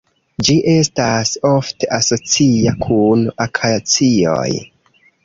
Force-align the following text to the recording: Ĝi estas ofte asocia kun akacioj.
Ĝi 0.45 0.53
estas 0.69 1.33
ofte 1.49 1.89
asocia 1.97 2.73
kun 2.87 3.23
akacioj. 3.47 4.49